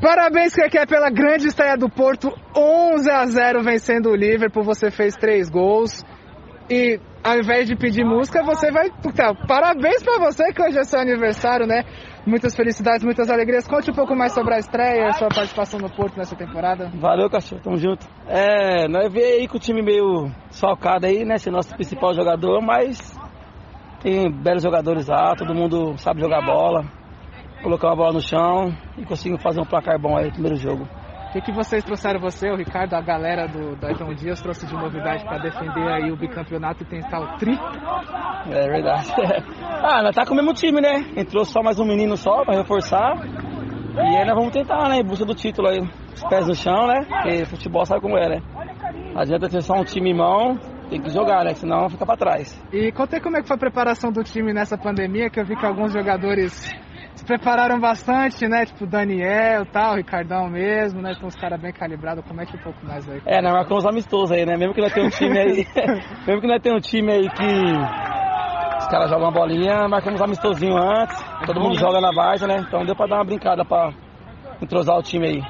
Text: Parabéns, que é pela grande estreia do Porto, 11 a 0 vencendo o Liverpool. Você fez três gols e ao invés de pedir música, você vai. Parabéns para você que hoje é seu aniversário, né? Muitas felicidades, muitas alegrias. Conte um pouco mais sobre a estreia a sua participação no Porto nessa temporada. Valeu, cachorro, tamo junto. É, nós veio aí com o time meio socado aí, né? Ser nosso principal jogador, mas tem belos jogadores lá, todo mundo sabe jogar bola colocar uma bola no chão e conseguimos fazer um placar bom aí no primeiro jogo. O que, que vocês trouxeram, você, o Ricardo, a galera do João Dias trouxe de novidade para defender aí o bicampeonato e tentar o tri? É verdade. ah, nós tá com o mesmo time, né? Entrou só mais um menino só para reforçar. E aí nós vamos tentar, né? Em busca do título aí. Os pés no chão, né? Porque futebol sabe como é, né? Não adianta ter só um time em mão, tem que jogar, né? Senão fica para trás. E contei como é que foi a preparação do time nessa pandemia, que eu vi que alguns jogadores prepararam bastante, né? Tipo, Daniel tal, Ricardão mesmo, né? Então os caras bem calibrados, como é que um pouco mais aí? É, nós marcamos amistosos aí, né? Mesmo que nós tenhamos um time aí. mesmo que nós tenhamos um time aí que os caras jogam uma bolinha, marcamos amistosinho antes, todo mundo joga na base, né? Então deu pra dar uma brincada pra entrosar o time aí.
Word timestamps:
Parabéns, 0.00 0.54
que 0.54 0.78
é 0.78 0.86
pela 0.86 1.10
grande 1.10 1.48
estreia 1.48 1.76
do 1.76 1.90
Porto, 1.90 2.32
11 2.56 3.10
a 3.10 3.26
0 3.26 3.64
vencendo 3.64 4.10
o 4.10 4.14
Liverpool. 4.14 4.62
Você 4.62 4.92
fez 4.92 5.16
três 5.16 5.50
gols 5.50 6.04
e 6.70 7.00
ao 7.24 7.36
invés 7.36 7.66
de 7.66 7.74
pedir 7.74 8.04
música, 8.04 8.44
você 8.44 8.70
vai. 8.70 8.90
Parabéns 9.48 10.00
para 10.04 10.24
você 10.24 10.52
que 10.52 10.62
hoje 10.62 10.78
é 10.78 10.84
seu 10.84 11.00
aniversário, 11.00 11.66
né? 11.66 11.82
Muitas 12.24 12.54
felicidades, 12.54 13.02
muitas 13.02 13.28
alegrias. 13.28 13.66
Conte 13.66 13.90
um 13.90 13.94
pouco 13.94 14.14
mais 14.14 14.32
sobre 14.32 14.54
a 14.54 14.60
estreia 14.60 15.08
a 15.08 15.12
sua 15.14 15.30
participação 15.30 15.80
no 15.80 15.90
Porto 15.90 16.16
nessa 16.16 16.36
temporada. 16.36 16.92
Valeu, 16.94 17.28
cachorro, 17.28 17.60
tamo 17.60 17.76
junto. 17.76 18.06
É, 18.28 18.86
nós 18.86 19.12
veio 19.12 19.40
aí 19.40 19.48
com 19.48 19.56
o 19.56 19.60
time 19.60 19.82
meio 19.82 20.30
socado 20.48 21.06
aí, 21.06 21.24
né? 21.24 21.38
Ser 21.38 21.50
nosso 21.50 21.74
principal 21.74 22.14
jogador, 22.14 22.62
mas 22.62 23.18
tem 24.00 24.30
belos 24.30 24.62
jogadores 24.62 25.08
lá, 25.08 25.34
todo 25.34 25.52
mundo 25.52 25.98
sabe 25.98 26.20
jogar 26.20 26.40
bola 26.46 26.97
colocar 27.62 27.88
uma 27.88 27.96
bola 27.96 28.12
no 28.12 28.20
chão 28.20 28.72
e 28.96 29.04
conseguimos 29.04 29.42
fazer 29.42 29.60
um 29.60 29.64
placar 29.64 29.98
bom 29.98 30.16
aí 30.16 30.26
no 30.26 30.32
primeiro 30.32 30.56
jogo. 30.56 30.88
O 31.28 31.32
que, 31.32 31.42
que 31.42 31.52
vocês 31.52 31.84
trouxeram, 31.84 32.18
você, 32.20 32.48
o 32.48 32.56
Ricardo, 32.56 32.94
a 32.94 33.02
galera 33.02 33.46
do 33.46 33.76
João 33.98 34.14
Dias 34.14 34.40
trouxe 34.40 34.66
de 34.66 34.72
novidade 34.72 35.22
para 35.24 35.36
defender 35.36 35.86
aí 35.86 36.10
o 36.10 36.16
bicampeonato 36.16 36.82
e 36.82 36.86
tentar 36.86 37.20
o 37.20 37.36
tri? 37.36 37.52
É 38.46 38.66
verdade. 38.66 39.12
ah, 39.60 40.02
nós 40.02 40.16
tá 40.16 40.24
com 40.24 40.32
o 40.32 40.36
mesmo 40.36 40.54
time, 40.54 40.80
né? 40.80 41.04
Entrou 41.14 41.44
só 41.44 41.62
mais 41.62 41.78
um 41.78 41.84
menino 41.84 42.16
só 42.16 42.46
para 42.46 42.56
reforçar. 42.56 43.14
E 43.94 44.16
aí 44.16 44.24
nós 44.24 44.36
vamos 44.36 44.52
tentar, 44.52 44.88
né? 44.88 45.00
Em 45.00 45.04
busca 45.04 45.26
do 45.26 45.34
título 45.34 45.68
aí. 45.68 45.80
Os 46.14 46.24
pés 46.24 46.46
no 46.48 46.54
chão, 46.54 46.86
né? 46.86 47.04
Porque 47.04 47.44
futebol 47.44 47.84
sabe 47.84 48.00
como 48.00 48.16
é, 48.16 48.26
né? 48.26 48.42
Não 49.12 49.20
adianta 49.20 49.50
ter 49.50 49.60
só 49.60 49.74
um 49.74 49.84
time 49.84 50.12
em 50.12 50.16
mão, 50.16 50.56
tem 50.88 50.98
que 50.98 51.10
jogar, 51.10 51.44
né? 51.44 51.52
Senão 51.52 51.90
fica 51.90 52.06
para 52.06 52.16
trás. 52.16 52.58
E 52.72 52.90
contei 52.92 53.20
como 53.20 53.36
é 53.36 53.42
que 53.42 53.48
foi 53.48 53.56
a 53.56 53.60
preparação 53.60 54.10
do 54.10 54.24
time 54.24 54.54
nessa 54.54 54.78
pandemia, 54.78 55.28
que 55.28 55.38
eu 55.38 55.44
vi 55.44 55.56
que 55.56 55.66
alguns 55.66 55.92
jogadores 55.92 56.72
prepararam 57.28 57.78
bastante, 57.78 58.48
né? 58.48 58.64
Tipo, 58.64 58.86
Daniel 58.86 59.66
tal, 59.66 59.96
Ricardão 59.96 60.48
mesmo, 60.48 61.02
né? 61.02 61.12
Então 61.14 61.28
os 61.28 61.36
caras 61.36 61.60
bem 61.60 61.72
calibrados, 61.72 62.24
como 62.26 62.40
é 62.40 62.46
que 62.46 62.56
um 62.56 62.60
pouco 62.60 62.78
mais 62.86 63.06
aí? 63.06 63.20
É, 63.26 63.42
nós 63.42 63.52
marcamos 63.52 63.84
amistosos 63.84 64.32
aí, 64.32 64.46
né? 64.46 64.56
Mesmo 64.56 64.72
que 64.72 64.80
nós 64.80 64.92
tenhamos 64.92 65.14
um 65.14 65.18
time 65.18 65.38
aí. 65.38 65.66
mesmo 66.26 66.40
que 66.40 66.46
nós 66.46 66.62
tenhamos 66.62 66.86
um 66.86 66.90
time 66.90 67.12
aí 67.12 67.28
que 67.28 68.78
os 68.78 68.86
caras 68.88 69.10
jogam 69.10 69.26
uma 69.26 69.32
bolinha, 69.32 69.86
marcamos 69.88 70.22
amistosinho 70.22 70.74
antes, 70.74 71.22
todo 71.44 71.60
mundo 71.60 71.78
joga 71.78 72.00
na 72.00 72.10
base, 72.12 72.46
né? 72.46 72.64
Então 72.66 72.86
deu 72.86 72.96
pra 72.96 73.06
dar 73.06 73.16
uma 73.16 73.24
brincada 73.24 73.62
pra 73.62 73.92
entrosar 74.62 74.96
o 74.96 75.02
time 75.02 75.26
aí. 75.26 75.42